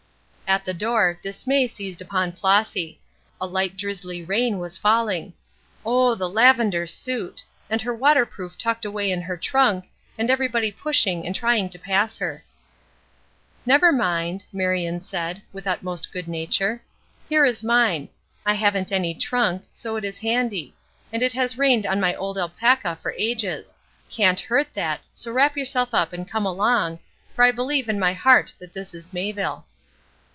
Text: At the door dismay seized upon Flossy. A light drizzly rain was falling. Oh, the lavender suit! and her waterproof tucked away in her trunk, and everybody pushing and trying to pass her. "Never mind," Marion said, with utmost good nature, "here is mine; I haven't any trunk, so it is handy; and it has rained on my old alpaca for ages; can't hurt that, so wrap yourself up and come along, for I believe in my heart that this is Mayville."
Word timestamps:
At 0.47 0.65
the 0.65 0.73
door 0.73 1.17
dismay 1.21 1.69
seized 1.69 2.01
upon 2.01 2.33
Flossy. 2.33 2.99
A 3.39 3.47
light 3.47 3.77
drizzly 3.77 4.21
rain 4.21 4.59
was 4.59 4.77
falling. 4.77 5.33
Oh, 5.85 6.13
the 6.13 6.27
lavender 6.29 6.85
suit! 6.87 7.41
and 7.69 7.81
her 7.81 7.95
waterproof 7.95 8.57
tucked 8.57 8.83
away 8.83 9.13
in 9.13 9.21
her 9.21 9.37
trunk, 9.37 9.85
and 10.17 10.29
everybody 10.29 10.69
pushing 10.69 11.25
and 11.25 11.33
trying 11.33 11.69
to 11.69 11.79
pass 11.79 12.17
her. 12.17 12.43
"Never 13.65 13.93
mind," 13.93 14.43
Marion 14.51 14.99
said, 14.99 15.41
with 15.53 15.65
utmost 15.65 16.11
good 16.11 16.27
nature, 16.27 16.81
"here 17.29 17.45
is 17.45 17.63
mine; 17.63 18.09
I 18.45 18.55
haven't 18.55 18.91
any 18.91 19.13
trunk, 19.13 19.63
so 19.71 19.95
it 19.95 20.03
is 20.03 20.17
handy; 20.17 20.75
and 21.13 21.23
it 21.23 21.31
has 21.31 21.57
rained 21.57 21.85
on 21.87 22.01
my 22.01 22.13
old 22.15 22.37
alpaca 22.37 22.97
for 23.01 23.15
ages; 23.17 23.77
can't 24.09 24.41
hurt 24.41 24.73
that, 24.73 24.99
so 25.13 25.31
wrap 25.31 25.55
yourself 25.55 25.93
up 25.93 26.11
and 26.11 26.29
come 26.29 26.45
along, 26.45 26.99
for 27.33 27.45
I 27.45 27.53
believe 27.53 27.87
in 27.87 27.97
my 27.97 28.11
heart 28.11 28.53
that 28.59 28.73
this 28.73 28.93
is 28.93 29.13
Mayville." 29.13 29.63